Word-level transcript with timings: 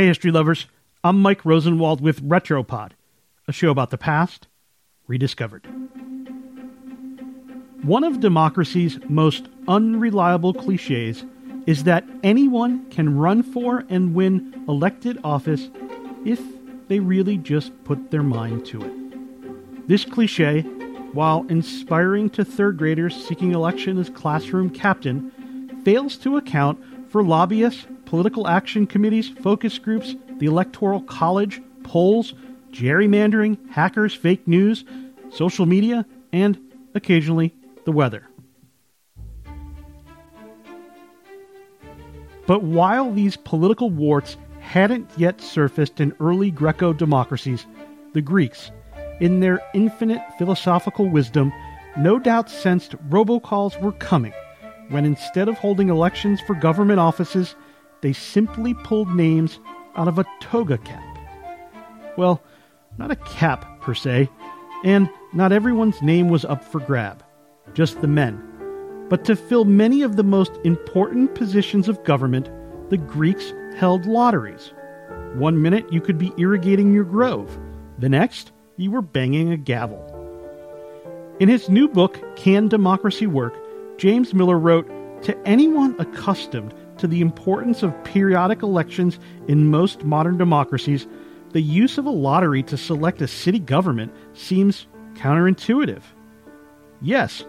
Hey, 0.00 0.06
history 0.06 0.30
lovers. 0.30 0.64
I'm 1.04 1.20
Mike 1.20 1.44
Rosenwald 1.44 2.00
with 2.00 2.26
Retropod, 2.26 2.92
a 3.46 3.52
show 3.52 3.68
about 3.68 3.90
the 3.90 3.98
past 3.98 4.46
rediscovered. 5.06 5.66
One 7.82 8.02
of 8.02 8.20
democracy's 8.20 8.98
most 9.10 9.48
unreliable 9.68 10.54
cliches 10.54 11.26
is 11.66 11.84
that 11.84 12.06
anyone 12.22 12.88
can 12.88 13.18
run 13.18 13.42
for 13.42 13.84
and 13.90 14.14
win 14.14 14.64
elected 14.66 15.18
office 15.22 15.68
if 16.24 16.40
they 16.88 16.98
really 16.98 17.36
just 17.36 17.70
put 17.84 18.10
their 18.10 18.22
mind 18.22 18.64
to 18.68 18.80
it. 18.80 19.86
This 19.86 20.06
cliche, 20.06 20.62
while 21.12 21.44
inspiring 21.50 22.30
to 22.30 22.42
third 22.42 22.78
graders 22.78 23.14
seeking 23.28 23.52
election 23.52 23.98
as 23.98 24.08
classroom 24.08 24.70
captain, 24.70 25.30
fails 25.84 26.16
to 26.16 26.38
account 26.38 26.82
for 27.10 27.22
lobbyists, 27.22 27.86
political 28.10 28.48
action 28.48 28.88
committees, 28.88 29.28
focus 29.28 29.78
groups, 29.78 30.16
the 30.40 30.46
Electoral 30.46 31.00
College, 31.02 31.62
polls, 31.84 32.34
gerrymandering, 32.72 33.56
hackers, 33.70 34.12
fake 34.12 34.48
news, 34.48 34.84
social 35.30 35.64
media, 35.64 36.04
and 36.32 36.58
occasionally 36.96 37.54
the 37.84 37.92
weather. 37.92 38.26
But 42.48 42.64
while 42.64 43.12
these 43.12 43.36
political 43.36 43.90
warts 43.90 44.36
hadn't 44.58 45.08
yet 45.16 45.40
surfaced 45.40 46.00
in 46.00 46.12
early 46.18 46.50
Greco 46.50 46.92
democracies, 46.92 47.64
the 48.12 48.20
Greeks, 48.20 48.72
in 49.20 49.38
their 49.38 49.60
infinite 49.72 50.22
philosophical 50.36 51.08
wisdom, 51.08 51.52
no 51.96 52.18
doubt 52.18 52.50
sensed 52.50 52.96
robocalls 53.08 53.80
were 53.80 53.92
coming 53.92 54.32
when 54.88 55.04
instead 55.04 55.48
of 55.48 55.56
holding 55.58 55.90
elections 55.90 56.40
for 56.40 56.56
government 56.56 56.98
offices, 56.98 57.54
they 58.02 58.12
simply 58.12 58.74
pulled 58.74 59.14
names 59.14 59.58
out 59.96 60.08
of 60.08 60.18
a 60.18 60.26
toga 60.40 60.78
cap. 60.78 61.04
Well, 62.16 62.42
not 62.98 63.10
a 63.10 63.16
cap 63.16 63.80
per 63.80 63.94
se, 63.94 64.28
and 64.84 65.08
not 65.32 65.52
everyone's 65.52 66.00
name 66.02 66.28
was 66.28 66.44
up 66.44 66.64
for 66.64 66.80
grab, 66.80 67.22
just 67.74 68.00
the 68.00 68.08
men. 68.08 68.42
But 69.08 69.24
to 69.24 69.36
fill 69.36 69.64
many 69.64 70.02
of 70.02 70.16
the 70.16 70.22
most 70.22 70.52
important 70.64 71.34
positions 71.34 71.88
of 71.88 72.04
government, 72.04 72.50
the 72.90 72.96
Greeks 72.96 73.52
held 73.76 74.06
lotteries. 74.06 74.72
One 75.34 75.62
minute 75.62 75.92
you 75.92 76.00
could 76.00 76.18
be 76.18 76.32
irrigating 76.38 76.92
your 76.92 77.04
grove, 77.04 77.58
the 77.98 78.08
next 78.08 78.52
you 78.76 78.90
were 78.90 79.02
banging 79.02 79.52
a 79.52 79.56
gavel. 79.56 80.06
In 81.38 81.48
his 81.48 81.68
new 81.68 81.88
book, 81.88 82.20
Can 82.36 82.68
Democracy 82.68 83.26
Work? 83.26 83.54
James 83.98 84.34
Miller 84.34 84.58
wrote 84.58 84.86
To 85.22 85.38
anyone 85.46 85.94
accustomed 85.98 86.74
to 87.00 87.06
the 87.06 87.20
importance 87.20 87.82
of 87.82 88.04
periodic 88.04 88.62
elections 88.62 89.18
in 89.48 89.70
most 89.70 90.04
modern 90.04 90.38
democracies, 90.38 91.06
the 91.52 91.60
use 91.60 91.98
of 91.98 92.06
a 92.06 92.10
lottery 92.10 92.62
to 92.62 92.76
select 92.76 93.20
a 93.20 93.28
city 93.28 93.58
government 93.58 94.12
seems 94.34 94.86
counterintuitive. 95.14 96.02
Yes, 97.02 97.44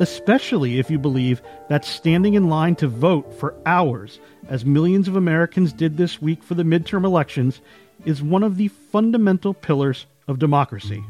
especially 0.00 0.78
if 0.78 0.90
you 0.90 0.98
believe 0.98 1.42
that 1.68 1.84
standing 1.84 2.34
in 2.34 2.48
line 2.48 2.76
to 2.76 2.88
vote 2.88 3.32
for 3.34 3.54
hours, 3.66 4.20
as 4.48 4.64
millions 4.64 5.08
of 5.08 5.16
Americans 5.16 5.72
did 5.72 5.96
this 5.96 6.22
week 6.22 6.42
for 6.42 6.54
the 6.54 6.62
midterm 6.62 7.04
elections, 7.04 7.60
is 8.04 8.22
one 8.22 8.42
of 8.42 8.56
the 8.56 8.68
fundamental 8.68 9.52
pillars 9.52 10.06
of 10.28 10.38
democracy. 10.38 11.04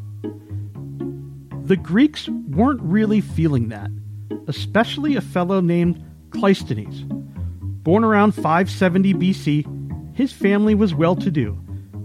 The 1.64 1.76
Greeks 1.76 2.28
weren't 2.28 2.82
really 2.82 3.20
feeling 3.20 3.68
that 3.68 3.90
especially 4.46 5.16
a 5.16 5.20
fellow 5.20 5.60
named 5.60 6.02
Cleisthenes. 6.30 7.21
Born 7.82 8.04
around 8.04 8.32
570 8.32 9.14
BC, 9.14 10.16
his 10.16 10.32
family 10.32 10.74
was 10.74 10.94
well 10.94 11.16
to 11.16 11.30
do, 11.30 11.58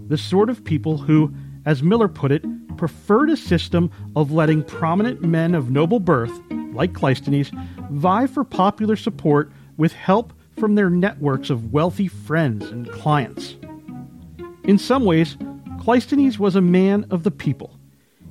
the 0.08 0.18
sort 0.18 0.50
of 0.50 0.64
people 0.64 0.98
who, 0.98 1.32
as 1.64 1.82
Miller 1.82 2.08
put 2.08 2.32
it, 2.32 2.44
preferred 2.76 3.30
a 3.30 3.36
system 3.36 3.90
of 4.16 4.32
letting 4.32 4.64
prominent 4.64 5.22
men 5.22 5.54
of 5.54 5.70
noble 5.70 6.00
birth, 6.00 6.32
like 6.72 6.94
Cleisthenes, 6.94 7.52
vie 7.90 8.26
for 8.26 8.42
popular 8.44 8.96
support 8.96 9.52
with 9.76 9.92
help 9.92 10.32
from 10.58 10.74
their 10.74 10.90
networks 10.90 11.50
of 11.50 11.72
wealthy 11.72 12.08
friends 12.08 12.64
and 12.70 12.90
clients. 12.90 13.56
In 14.64 14.78
some 14.78 15.04
ways, 15.04 15.36
Cleisthenes 15.80 16.38
was 16.38 16.56
a 16.56 16.60
man 16.60 17.06
of 17.10 17.22
the 17.22 17.30
people 17.30 17.78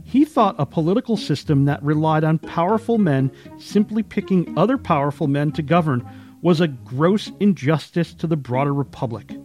he 0.07 0.24
thought 0.24 0.56
a 0.57 0.66
political 0.66 1.18
system 1.18 1.66
that 1.66 1.84
relied 1.84 2.24
on 2.24 2.40
powerful 2.40 2.97
men 2.97 3.30
simply 3.57 4.02
picking 4.02 4.57
other 4.57 4.78
powerful 4.78 5.28
men 5.28 5.52
to 5.52 5.62
govern 5.62 6.09
was 6.47 6.62
a 6.62 6.68
gross 6.69 7.30
injustice 7.41 8.13
to 8.13 8.25
the 8.25 8.38
broader 8.38 8.74
republic. 8.74 9.35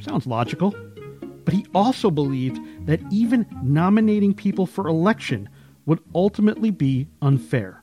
Sounds 0.00 0.26
logical. 0.26 0.74
But 1.46 1.54
he 1.54 1.64
also 1.74 2.10
believed 2.10 2.60
that 2.86 3.00
even 3.10 3.46
nominating 3.62 4.34
people 4.34 4.66
for 4.66 4.86
election 4.86 5.48
would 5.86 6.00
ultimately 6.14 6.70
be 6.70 7.08
unfair. 7.22 7.82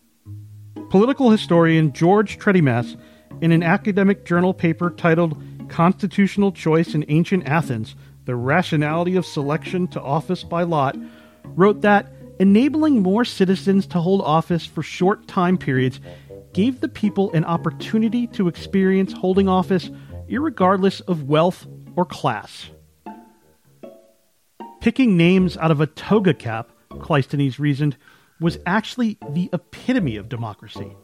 Political 0.92 1.32
historian 1.32 1.94
George 1.94 2.38
Tridimas, 2.38 2.96
in 3.42 3.52
an 3.52 3.64
academic 3.64 4.24
journal 4.24 4.54
paper 4.54 4.92
titled 4.92 5.42
Constitutional 5.68 6.52
Choice 6.52 6.94
in 6.94 7.06
Ancient 7.08 7.48
Athens 7.48 7.96
The 8.26 8.36
Rationality 8.36 9.16
of 9.16 9.26
Selection 9.26 9.88
to 9.88 10.00
Office 10.00 10.44
by 10.44 10.62
Lot, 10.62 10.96
wrote 11.44 11.82
that 11.82 12.14
enabling 12.40 13.02
more 13.02 13.26
citizens 13.26 13.88
to 13.88 14.00
hold 14.00 14.22
office 14.22 14.64
for 14.66 14.84
short 14.84 15.28
time 15.28 15.58
periods 15.58 16.00
gave 16.54 16.80
the 16.80 16.88
people 16.88 17.32
an 17.34 17.46
opportunity 17.46 18.28
to 18.28 18.48
experience 18.48 19.12
holding 19.14 19.50
office 19.50 19.90
regardless 20.30 21.00
of 21.02 21.24
wealth 21.24 21.68
or 21.96 22.06
class. 22.06 22.70
Picking 24.82 25.16
names 25.16 25.58
out 25.58 25.72
of 25.72 25.80
a 25.80 25.88
toga 25.88 26.34
cap, 26.34 26.72
Cleisthenes 26.90 27.60
reasoned, 27.60 27.98
was 28.40 28.58
actually 28.66 29.18
the 29.30 29.50
epitome 29.54 30.18
of 30.18 30.30
democracy. 30.30 30.96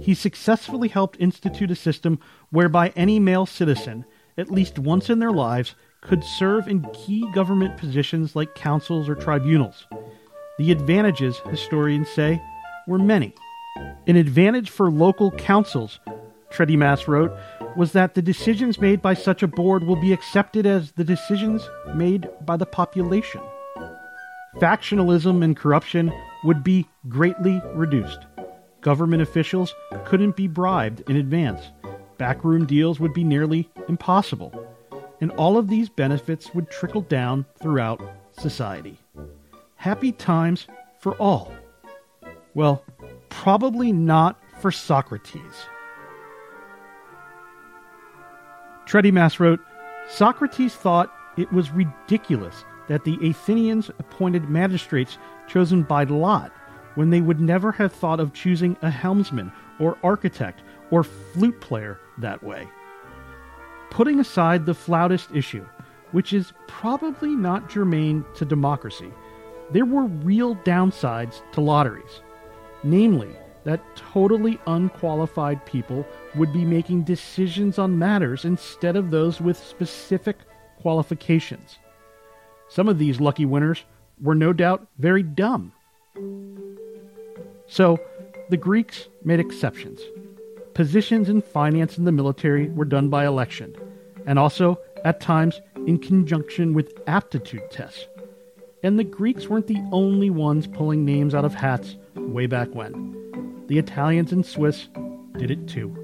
He 0.00 0.14
successfully 0.14 0.88
helped 0.88 1.20
institute 1.20 1.70
a 1.70 1.76
system 1.76 2.18
whereby 2.50 2.92
any 2.96 3.20
male 3.20 3.46
citizen, 3.46 4.04
at 4.38 4.50
least 4.50 4.78
once 4.78 5.10
in 5.10 5.18
their 5.18 5.30
lives, 5.30 5.74
could 6.00 6.24
serve 6.24 6.66
in 6.66 6.88
key 6.92 7.30
government 7.32 7.76
positions 7.76 8.34
like 8.34 8.54
councils 8.54 9.08
or 9.08 9.14
tribunals. 9.14 9.86
The 10.58 10.72
advantages, 10.72 11.38
historians 11.48 12.08
say, 12.08 12.42
were 12.88 12.98
many. 12.98 13.34
An 14.06 14.16
advantage 14.16 14.70
for 14.70 14.90
local 14.90 15.30
councils, 15.32 16.00
Tridimas 16.50 17.06
wrote, 17.06 17.32
was 17.76 17.92
that 17.92 18.14
the 18.14 18.22
decisions 18.22 18.80
made 18.80 19.00
by 19.00 19.14
such 19.14 19.42
a 19.42 19.48
board 19.48 19.84
will 19.84 20.00
be 20.00 20.12
accepted 20.12 20.66
as 20.66 20.92
the 20.92 21.04
decisions 21.04 21.68
made 21.94 22.28
by 22.44 22.56
the 22.56 22.66
population. 22.66 23.40
Factionalism 24.56 25.42
and 25.42 25.56
corruption 25.56 26.12
would 26.44 26.62
be 26.62 26.86
greatly 27.08 27.62
reduced. 27.74 28.26
Government 28.82 29.22
officials 29.22 29.74
couldn't 30.04 30.36
be 30.36 30.48
bribed 30.48 31.08
in 31.08 31.16
advance. 31.16 31.62
Backroom 32.18 32.66
deals 32.66 33.00
would 33.00 33.14
be 33.14 33.24
nearly 33.24 33.70
impossible 33.88 34.72
and 35.22 35.30
all 35.32 35.56
of 35.56 35.68
these 35.68 35.88
benefits 35.88 36.52
would 36.52 36.68
trickle 36.68 37.00
down 37.02 37.46
throughout 37.62 38.02
society. 38.32 38.98
Happy 39.76 40.10
times 40.10 40.66
for 40.98 41.14
all. 41.14 41.52
Well, 42.54 42.84
probably 43.32 43.92
not 43.92 44.40
for 44.60 44.70
Socrates. 44.70 45.66
Tridimas 48.86 49.40
wrote 49.40 49.60
Socrates 50.08 50.74
thought 50.74 51.12
it 51.36 51.52
was 51.52 51.70
ridiculous 51.70 52.64
that 52.88 53.04
the 53.04 53.18
Athenians 53.28 53.90
appointed 53.98 54.48
magistrates 54.48 55.18
chosen 55.48 55.82
by 55.82 56.04
lot 56.04 56.52
when 56.94 57.10
they 57.10 57.20
would 57.20 57.40
never 57.40 57.72
have 57.72 57.92
thought 57.92 58.20
of 58.20 58.32
choosing 58.32 58.76
a 58.82 58.90
helmsman 58.90 59.50
or 59.80 59.96
architect 60.02 60.62
or 60.90 61.02
flute 61.02 61.60
player 61.60 61.98
that 62.18 62.42
way 62.42 62.68
putting 63.92 64.18
aside 64.18 64.64
the 64.64 64.72
flautist 64.72 65.28
issue, 65.34 65.66
which 66.12 66.32
is 66.32 66.54
probably 66.66 67.36
not 67.36 67.68
germane 67.68 68.24
to 68.34 68.42
democracy, 68.42 69.12
there 69.70 69.84
were 69.84 70.04
real 70.04 70.56
downsides 70.56 71.42
to 71.52 71.60
lotteries. 71.60 72.22
Namely, 72.84 73.30
that 73.64 73.80
totally 73.96 74.58
unqualified 74.66 75.64
people 75.66 76.06
would 76.34 76.52
be 76.52 76.64
making 76.64 77.02
decisions 77.02 77.78
on 77.78 77.98
matters 77.98 78.44
instead 78.44 78.96
of 78.96 79.10
those 79.10 79.40
with 79.40 79.56
specific 79.56 80.36
qualifications. 80.80 81.78
Some 82.68 82.88
of 82.88 82.98
these 82.98 83.20
lucky 83.20 83.44
winners 83.44 83.84
were 84.20 84.34
no 84.34 84.52
doubt 84.52 84.86
very 84.98 85.22
dumb. 85.22 85.72
So, 87.66 87.98
the 88.50 88.56
Greeks 88.56 89.08
made 89.24 89.40
exceptions. 89.40 90.00
Positions 90.74 91.28
in 91.28 91.40
finance 91.40 91.98
and 91.98 92.06
the 92.06 92.12
military 92.12 92.68
were 92.70 92.84
done 92.84 93.08
by 93.08 93.26
election, 93.26 93.74
and 94.26 94.38
also, 94.38 94.78
at 95.04 95.20
times, 95.20 95.60
in 95.86 95.98
conjunction 95.98 96.74
with 96.74 97.00
aptitude 97.06 97.70
tests. 97.70 98.06
And 98.82 98.98
the 98.98 99.04
Greeks 99.04 99.48
weren't 99.48 99.68
the 99.68 99.82
only 99.92 100.30
ones 100.30 100.66
pulling 100.66 101.04
names 101.04 101.34
out 101.34 101.44
of 101.44 101.54
hats 101.54 101.96
way 102.28 102.46
back 102.46 102.68
when. 102.74 103.64
The 103.68 103.78
Italians 103.78 104.32
and 104.32 104.44
Swiss 104.44 104.88
did 105.36 105.50
it 105.50 105.66
too. 105.68 105.96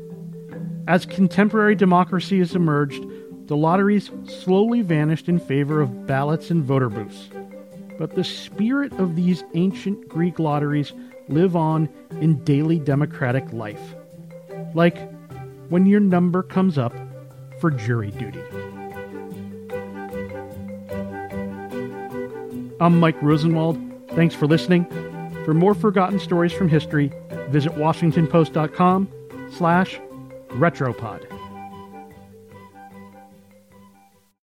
As 0.86 1.04
contemporary 1.04 1.74
democracies 1.74 2.54
emerged, 2.54 3.04
the 3.46 3.56
lotteries 3.56 4.10
slowly 4.24 4.82
vanished 4.82 5.28
in 5.28 5.38
favor 5.38 5.80
of 5.80 6.06
ballots 6.06 6.50
and 6.50 6.62
voter 6.62 6.88
booths. 6.88 7.30
But 7.98 8.14
the 8.14 8.24
spirit 8.24 8.92
of 8.94 9.16
these 9.16 9.44
ancient 9.54 10.08
Greek 10.08 10.38
lotteries 10.38 10.92
live 11.28 11.56
on 11.56 11.88
in 12.20 12.42
daily 12.44 12.78
democratic 12.78 13.52
life. 13.52 13.94
Like 14.74 15.10
when 15.68 15.86
your 15.86 16.00
number 16.00 16.42
comes 16.42 16.78
up 16.78 16.94
for 17.60 17.70
jury 17.70 18.10
duty. 18.12 18.42
I'm 22.80 23.00
Mike 23.00 23.20
Rosenwald. 23.20 23.78
Thanks 24.10 24.34
for 24.34 24.46
listening. 24.46 24.86
For 25.48 25.54
more 25.54 25.72
forgotten 25.72 26.18
stories 26.18 26.52
from 26.52 26.68
history, 26.68 27.10
visit 27.48 27.72
washingtonpost.com 27.72 29.08
slash 29.50 29.98
retropod. 30.50 31.38